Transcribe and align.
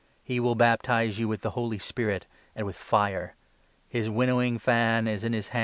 He 0.23 0.39
will 0.39 0.55
baptize 0.55 1.19
you 1.19 1.27
with 1.27 1.41
the 1.41 1.51
Holy 1.51 1.77
Spirit 1.77 2.25
and 2.55 2.65
with 2.65 2.75
fire. 2.75 3.35
His 3.87 4.09
winnowing 4.09 4.57
fan 4.57 5.07
is 5.07 5.23
in 5.23 5.33
his. 5.33 5.51